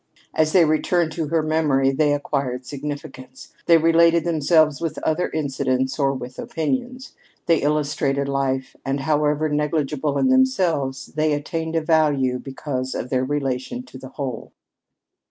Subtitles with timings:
[0.33, 3.53] As they returned to her memory, they acquired significance.
[3.67, 7.13] They related themselves with other incidents or with opinions.
[7.45, 13.23] They illustrated life, and however negligible in themselves, they attained a value because of their
[13.23, 14.53] relation to the whole.